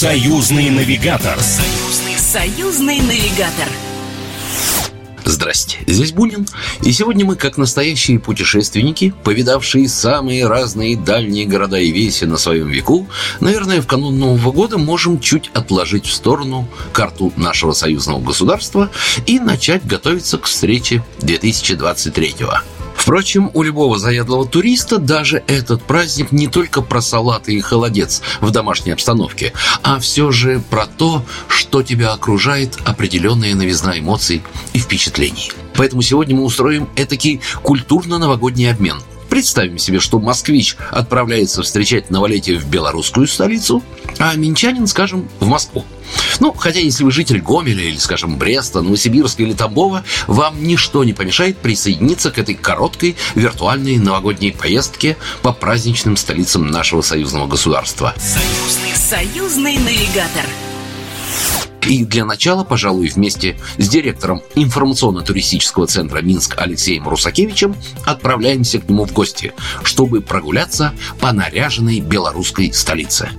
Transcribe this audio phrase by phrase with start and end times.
[0.00, 1.38] Союзный навигатор.
[1.38, 3.68] Союзный, союзный навигатор.
[5.26, 6.46] Здрасте, здесь Бунин.
[6.82, 12.68] И сегодня мы, как настоящие путешественники, повидавшие самые разные дальние города и веси на своем
[12.68, 13.08] веку,
[13.40, 18.90] наверное, в канун Нового года можем чуть отложить в сторону карту нашего союзного государства
[19.26, 22.62] и начать готовиться к встрече 2023 года.
[23.00, 28.50] Впрочем, у любого заядлого туриста даже этот праздник не только про салаты и холодец в
[28.50, 34.42] домашней обстановке, а все же про то, что тебя окружает определенная новизна эмоций
[34.74, 35.50] и впечатлений.
[35.76, 42.66] Поэтому сегодня мы устроим этакий культурно-новогодний обмен– Представим себе, что москвич отправляется встречать новолетие в
[42.66, 43.82] белорусскую столицу,
[44.18, 45.84] а минчанин, скажем, в Москву.
[46.40, 51.12] Ну, хотя если вы житель Гомеля или, скажем, Бреста, Новосибирска или Тамбова, вам ничто не
[51.12, 58.14] помешает присоединиться к этой короткой виртуальной новогодней поездке по праздничным столицам нашего союзного государства.
[58.18, 60.44] Союзный, союзный навигатор.
[61.88, 67.74] И для начала, пожалуй, вместе с директором информационно-туристического центра Минск Алексеем Русакевичем
[68.06, 69.52] отправляемся к нему в гости,
[69.84, 73.30] чтобы прогуляться по наряженной белорусской столице.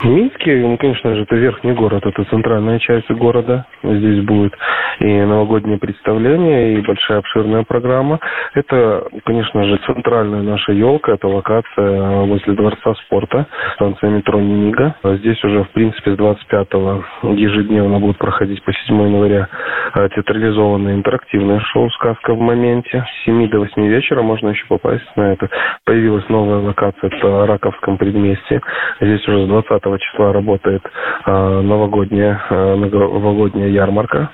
[0.00, 3.66] В Минске, ну, конечно же, это верхний город, это центральная часть города.
[3.84, 4.52] Здесь будет
[5.00, 8.18] и новогоднее представление, и большая обширная программа.
[8.54, 14.94] Это, конечно же, центральная наша елка, это локация возле Дворца спорта, станция метро Нига.
[15.02, 19.48] Здесь уже, в принципе, с 25-го ежедневно будут проходить по 7 января
[19.94, 23.04] а, театрализованное интерактивное шоу «Сказка в моменте».
[23.06, 25.48] С 7 до 8 вечера можно еще попасть на это.
[25.84, 28.60] Появилась новая локация, это Раковском предместе.
[29.00, 30.82] Здесь уже с 20 числа работает
[31.26, 34.30] э, новогодняя, э, новогодняя ярмарка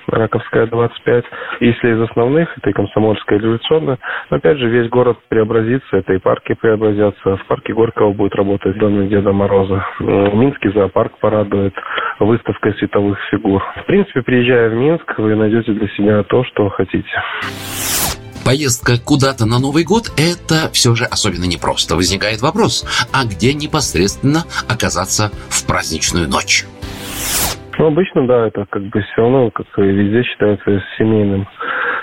[0.51, 1.25] Раковская 25.
[1.61, 3.99] Если из основных, это и Комсомольская, и революционная.
[4.29, 7.37] Но опять же, весь город преобразится, это и парки преобразятся.
[7.37, 9.85] В парке Горького будет работать Дом Деда Мороза.
[9.99, 11.73] В Минске зоопарк порадует
[12.19, 13.63] выставкой световых фигур.
[13.83, 17.09] В принципе, приезжая в Минск, вы найдете для себя то, что хотите.
[18.45, 21.95] Поездка куда-то на Новый год– это все же особенно непросто.
[21.95, 22.83] Возникает вопрос,
[23.13, 26.65] а где непосредственно оказаться в праздничную ночь?
[27.79, 31.47] Ну, обычно, да, это как бы все равно, как и везде, считается семейным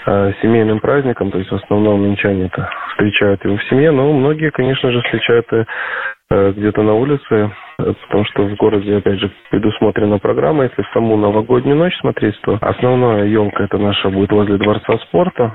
[0.06, 4.50] э, семейным праздником, то есть в основном минчане это встречают его в семье, но многие,
[4.50, 10.64] конечно же, встречают э, где-то на улице, потому что в городе, опять же, предусмотрена программа.
[10.64, 15.52] Если в саму новогоднюю ночь смотреть, то основная елка это наша будет возле Дворца спорта.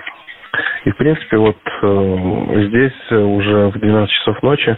[0.85, 4.75] И, в принципе, вот э, здесь уже в 12 часов ночи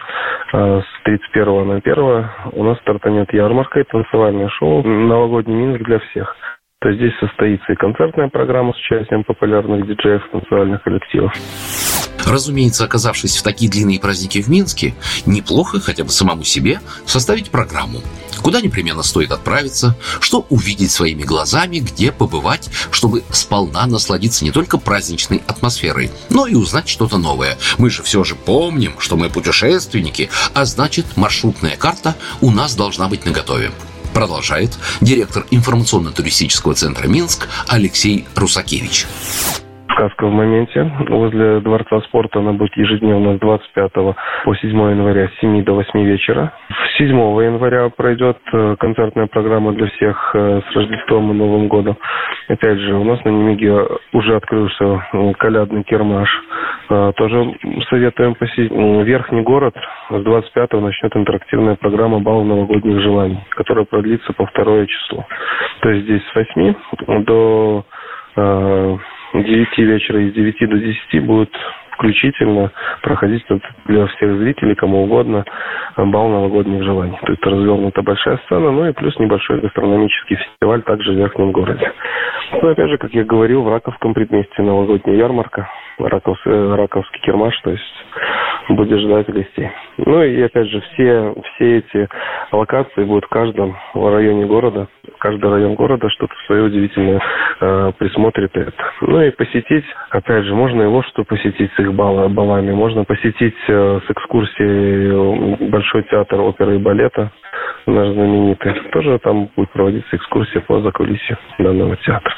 [0.54, 6.00] э, с 31 на 1 у нас стартанет ярмарка и танцевальное шоу «Новогодний Минск для
[6.00, 6.36] всех».
[6.82, 11.32] То есть здесь состоится и концертная программа с участием популярных диджеев, танцевальных коллективов.
[12.28, 14.94] Разумеется, оказавшись в такие длинные праздники в Минске,
[15.26, 18.00] неплохо хотя бы самому себе составить программу.
[18.44, 24.78] Куда непременно стоит отправиться, что увидеть своими глазами, где побывать, чтобы сполна насладиться не только
[24.78, 27.58] праздничной атмосферой, но и узнать что-то новое.
[27.78, 33.08] Мы же все же помним, что мы путешественники, а значит маршрутная карта у нас должна
[33.08, 33.72] быть наготове.
[34.14, 39.08] Продолжает директор информационно-туристического центра Минск Алексей Русакевич.
[39.94, 40.92] Сказка в моменте.
[41.08, 46.04] Возле Дворца спорта она будет ежедневно с 25 по 7 января с 7 до 8
[46.04, 46.52] вечера.
[46.98, 51.96] 7 января пройдет э, концертная программа для всех э, с Рождеством и Новым годом.
[52.48, 56.30] Опять же, у нас на Немиге уже открылся э, колядный кермаш.
[57.16, 57.56] Тоже
[57.90, 58.72] советуем посетить.
[58.72, 59.74] Верхний город
[60.10, 65.26] с 25 начнет интерактивная программа «Бал новогодних желаний», которая продлится по второе число.
[65.82, 67.86] То есть здесь с 8 до
[69.34, 71.50] 9 вечера и с 9 до 10 будет
[71.92, 72.72] включительно
[73.02, 73.46] проходить
[73.86, 75.46] для всех зрителей, кому угодно,
[75.96, 77.18] бал новогодних желаний.
[77.24, 81.92] То есть развернута большая сцена, ну и плюс небольшой гастрономический фестиваль также в Верхнем городе.
[82.62, 87.72] Ну, опять же, как я говорил, в Раковском предместе новогодняя ярмарка, Раков, Раковский кермаш, то
[87.72, 88.06] есть
[88.70, 89.70] будет ждать гостей.
[89.98, 92.10] Ну и опять же, все, все эти
[92.52, 94.88] локации будут в каждом районе города,
[95.24, 97.22] каждый район города что-то свое удивительное
[97.62, 98.74] э, присмотрит это.
[99.02, 103.56] Ну и посетить, опять же, можно и Лошадь посетить с их бал, балами, можно посетить
[103.70, 107.32] э, с экскурсией Большой театр оперы и балета,
[107.86, 108.74] наш знаменитый.
[108.92, 112.34] Тоже там будет проводиться экскурсия по закулисью данного театра.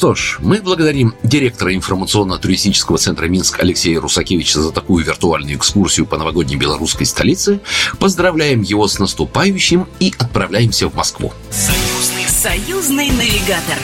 [0.00, 6.16] Что ж, мы благодарим директора информационно-туристического центра Минск Алексея Русакевича за такую виртуальную экскурсию по
[6.16, 7.60] новогодней белорусской столице,
[7.98, 11.34] поздравляем его с наступающим и отправляемся в Москву.
[11.50, 13.76] Союзный, союзный навигатор.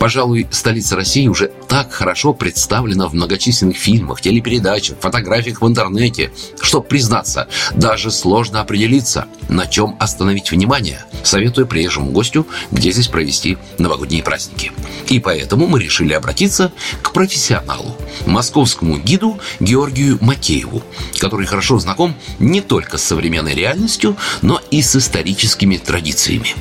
[0.00, 6.30] Пожалуй, столица России уже так хорошо представлено в многочисленных фильмах, телепередачах, фотографиях в интернете,
[6.62, 13.58] что, признаться, даже сложно определиться, на чем остановить внимание, советуя приезжему гостю, где здесь провести
[13.78, 14.72] новогодние праздники.
[15.10, 17.94] И поэтому мы решили обратиться к профессионалу,
[18.26, 20.82] московскому гиду Георгию Макееву,
[21.20, 26.54] который хорошо знаком не только с современной реальностью, но и с историческими традициями.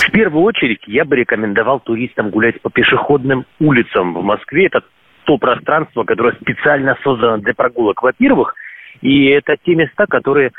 [0.00, 4.66] В первую очередь я бы рекомендовал туристам гулять по пешеходным улицам в Москве.
[4.66, 4.82] Это
[5.24, 8.54] то пространство, которое специально создано для прогулок, во-первых,
[9.02, 10.52] и это те места, которые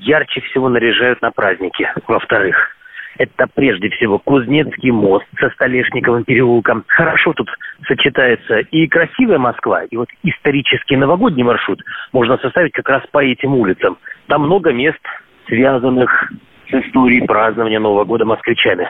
[0.00, 2.76] ярче всего наряжают на праздники, во-вторых.
[3.18, 6.84] Это прежде всего Кузнецкий мост со Столешниковым переулком.
[6.86, 7.48] Хорошо тут
[7.86, 11.82] сочетается и красивая Москва, и вот исторический новогодний маршрут
[12.12, 13.96] можно составить как раз по этим улицам.
[14.26, 15.00] Там много мест,
[15.46, 16.30] связанных
[16.68, 18.88] с историей празднования Нового года москвичами.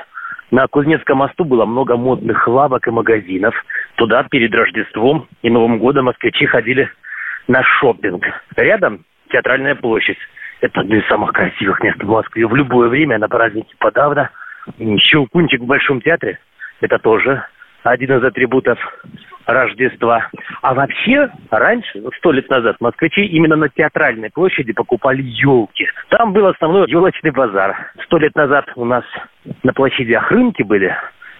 [0.50, 3.54] На Кузнецком мосту было много модных лавок и магазинов.
[3.96, 6.88] Туда перед Рождеством и Новым годом москвичи ходили
[7.48, 8.24] на шопинг.
[8.56, 10.18] Рядом театральная площадь.
[10.60, 12.46] Это одно из самых красивых мест в Москве.
[12.46, 14.30] В любое время на празднике подавно.
[14.98, 16.38] Щелкунчик в Большом театре.
[16.80, 17.44] Это тоже
[17.90, 18.78] один из атрибутов
[19.46, 20.28] Рождества.
[20.60, 25.86] А вообще, раньше, сто лет назад, москвичи именно на театральной площади покупали елки.
[26.08, 27.92] Там был основной елочный базар.
[28.04, 29.04] Сто лет назад у нас
[29.62, 30.94] на площадях рынки были.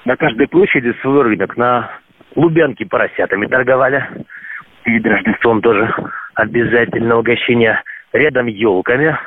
[0.04, 1.56] На каждой площади свой рынок.
[1.56, 1.90] На
[2.36, 4.06] Лубянке поросятами торговали.
[4.84, 5.92] Перед Рождеством тоже
[6.34, 7.82] обязательно угощение.
[8.12, 9.18] Рядом елками.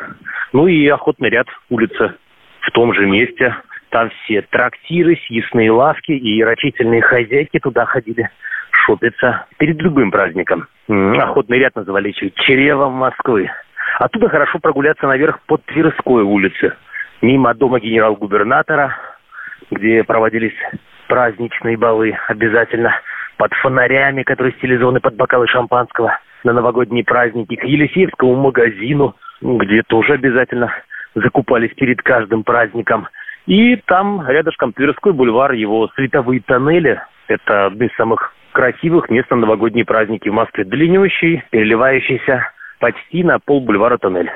[0.54, 2.14] Ну и охотный ряд улицы
[2.62, 3.56] в том же месте–
[3.90, 8.30] там все трактиры, съестные лавки и рачительные хозяйки туда ходили
[8.72, 10.68] шопиться перед любым праздником.
[10.88, 13.50] Охотный ряд называли еще Черевом Москвы.
[14.00, 16.74] Оттуда хорошо прогуляться наверх по Тверской улице,
[17.22, 18.96] мимо дома генерал-губернатора,
[19.72, 20.56] где проводились
[21.08, 22.96] праздничные балы обязательно,
[23.38, 30.14] под фонарями, которые стилизованы под бокалы шампанского на новогодние праздники, к Елисеевскому магазину, где тоже
[30.14, 30.72] обязательно
[31.16, 33.08] закупались перед каждым праздником–
[33.50, 37.02] и там рядышком Тверской бульвар, его световые тоннели.
[37.28, 40.66] Это одни из самых красивых мест на новогодние праздники в Москве.
[40.66, 44.30] Длиннющий, переливающийся почти на пол бульвара тоннель.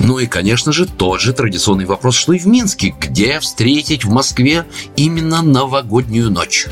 [0.00, 2.94] Ну и, конечно же, тот же традиционный вопрос, что и в Минске.
[2.98, 4.64] Где встретить в Москве
[4.96, 6.64] именно новогоднюю ночь?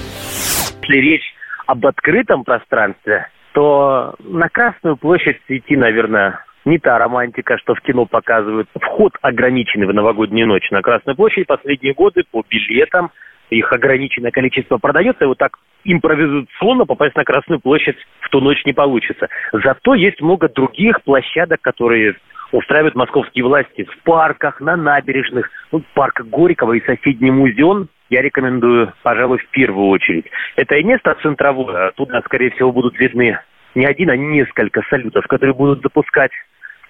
[0.83, 1.35] Если речь
[1.67, 8.07] об открытом пространстве, то на Красную площадь идти, наверное, не та романтика, что в кино
[8.07, 8.69] показывают.
[8.81, 11.47] Вход ограниченный в новогоднюю ночь на Красную площадь.
[11.47, 13.11] Последние годы по билетам
[13.51, 18.65] их ограниченное количество продается, и вот так импровизационно попасть на Красную площадь в ту ночь
[18.65, 19.29] не получится.
[19.53, 22.17] Зато есть много других площадок, которые
[22.53, 25.51] устраивают московские власти в парках, на набережных.
[25.73, 30.27] Ну, парк Горького и соседний музеон я рекомендую, пожалуй, в первую очередь.
[30.57, 33.39] Это и место центровое, оттуда, скорее всего, будут видны
[33.75, 36.31] не один, а несколько салютов, которые будут запускать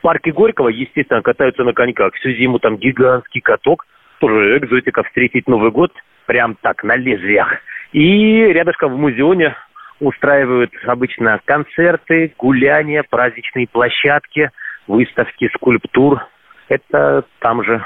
[0.04, 2.12] парке Горького, естественно, катаются на коньках.
[2.16, 3.86] Всю зиму там гигантский каток,
[4.20, 5.92] тоже экзотика, встретить Новый год
[6.26, 7.48] прям так, на лезвиях.
[7.92, 9.56] И рядышком в музеоне
[10.00, 14.50] устраивают обычно концерты, гуляния, праздничные площадки,
[14.86, 16.20] выставки скульптур.
[16.68, 17.82] Это там же.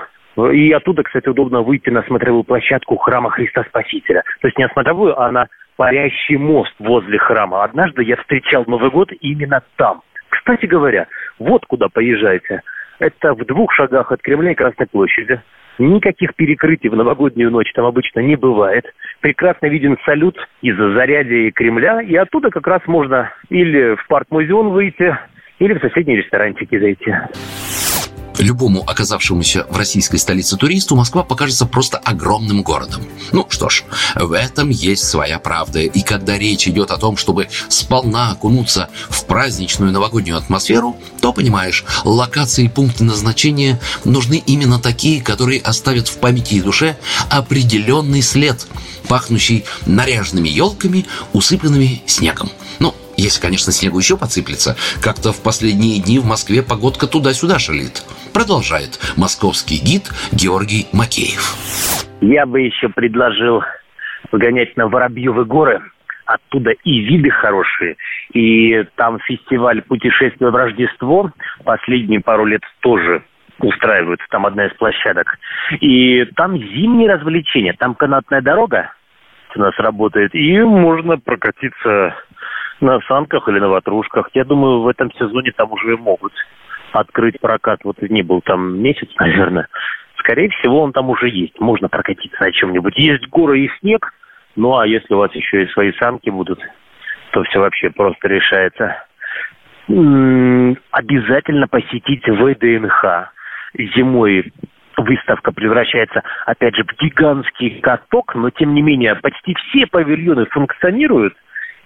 [0.52, 4.24] И оттуда, кстати, удобно выйти на смотровую площадку храма Христа Спасителя.
[4.40, 7.62] То есть не на смотровую, а на парящий мост возле храма.
[7.62, 10.02] Однажды я встречал Новый год именно там.
[10.30, 11.06] Кстати говоря,
[11.38, 12.62] вот куда поезжайте.
[12.98, 15.40] Это в двух шагах от Кремля и Красной площади.
[15.78, 18.84] Никаких перекрытий в новогоднюю ночь там обычно не бывает.
[19.20, 25.16] Прекрасно виден салют из-за зарядья Кремля, и оттуда как раз можно или в парк-музеон выйти,
[25.60, 27.14] или в соседние ресторанчики зайти.
[28.38, 33.02] Любому оказавшемуся в российской столице туристу Москва покажется просто огромным городом.
[33.32, 33.82] Ну что ж,
[34.14, 35.80] в этом есть своя правда.
[35.80, 41.84] И когда речь идет о том, чтобы сполна окунуться в праздничную новогоднюю атмосферу, то, понимаешь,
[42.04, 46.96] локации и пункты назначения нужны именно такие, которые оставят в памяти и душе
[47.30, 48.68] определенный след,
[49.08, 52.50] пахнущий наряженными елками, усыпанными снегом.
[52.78, 54.76] Ну, если, конечно, снегу еще подсыплется.
[55.02, 58.02] Как-то в последние дни в Москве погодка туда-сюда шалит.
[58.32, 61.58] Продолжает московский гид Георгий Макеев.
[62.20, 63.62] Я бы еще предложил
[64.30, 65.82] погонять на Воробьевы горы.
[66.26, 67.96] Оттуда и виды хорошие,
[68.34, 71.32] и там фестиваль путешествия в Рождество
[71.64, 73.24] последние пару лет тоже
[73.60, 75.38] устраивают, там одна из площадок.
[75.80, 78.92] И там зимние развлечения, там канатная дорога
[79.56, 82.14] у нас работает, и можно прокатиться
[82.80, 84.30] на санках или на ватрушках.
[84.34, 86.32] Я думаю, в этом сезоне там уже могут
[86.92, 87.80] открыть прокат.
[87.84, 89.68] Вот не был там месяц, наверное.
[90.16, 91.58] Скорее всего, он там уже есть.
[91.60, 92.96] Можно прокатиться на чем-нибудь.
[92.96, 94.12] Есть горы и снег.
[94.56, 96.60] Ну, а если у вас еще и свои самки будут,
[97.32, 99.04] то все вообще просто решается.
[99.86, 103.32] Обязательно посетить ВДНХ.
[103.96, 104.52] Зимой
[104.96, 111.34] выставка превращается, опять же, в гигантский каток, но, тем не менее, почти все павильоны функционируют,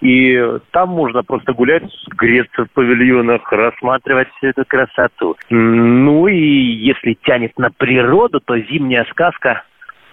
[0.03, 0.37] и
[0.71, 5.37] там можно просто гулять, греться в павильонах, рассматривать всю эту красоту.
[5.49, 9.63] Ну и если тянет на природу, то зимняя сказка,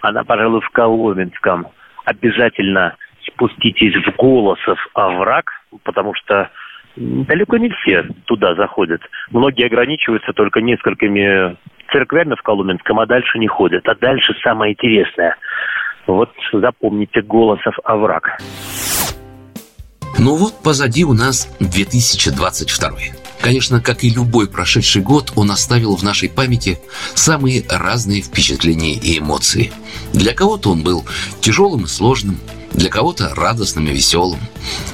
[0.01, 1.67] она, пожалуй, в Коломенском.
[2.05, 2.95] Обязательно
[3.27, 5.51] спуститесь в Голосов овраг,
[5.83, 6.49] потому что
[6.95, 9.03] далеко не все туда заходят.
[9.33, 11.57] Многие ограничиваются только несколькими
[11.91, 13.89] церквями в Коломенском, а дальше не ходят.
[13.89, 15.35] А дальше самое интересное.
[16.07, 18.39] Вот запомните Голосов овраг.
[20.21, 22.91] Ну вот позади у нас 2022.
[23.41, 26.79] Конечно, как и любой прошедший год, он оставил в нашей памяти
[27.15, 29.73] самые разные впечатления и эмоции.
[30.13, 31.07] Для кого-то он был
[31.41, 32.39] тяжелым и сложным,
[32.75, 34.41] для кого-то радостным и веселым.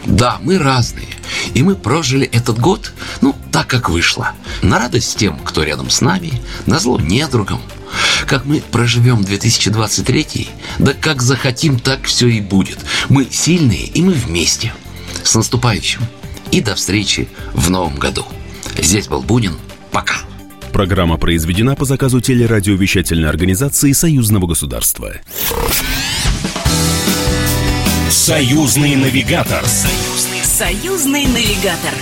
[0.05, 1.09] Да, мы разные,
[1.55, 4.31] и мы прожили этот год, ну, так, как вышло.
[4.63, 7.61] На радость тем, кто рядом с нами, на зло недругам.
[8.29, 12.79] Как мы проживем 2023, да как захотим, так все и будет.
[13.09, 14.73] Мы сильные, и мы вместе–
[15.27, 16.01] с наступающим!
[16.53, 18.25] И до встречи в новом году.
[18.79, 19.57] Здесь был Бунин.
[19.91, 20.17] Пока.
[20.73, 25.15] Программа произведена по заказу телерадиовещательной организации Союзного государства.
[28.11, 29.65] Союзный навигатор.
[29.65, 31.95] Союзный, Союзный навигатор.